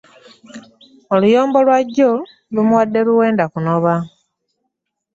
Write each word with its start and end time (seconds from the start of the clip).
Oluyombo 1.13 1.57
lwa 1.65 1.79
jjo 1.87 2.11
lwamuwadde 2.51 2.99
luwenda 3.07 3.45
kunoba. 3.51 3.93